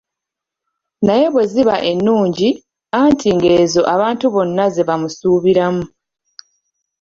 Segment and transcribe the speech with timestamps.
[1.05, 2.49] Naye bwe ziba ennungi,
[3.01, 5.83] anti ng'ezo abantu bonna ze bamusuubiramu.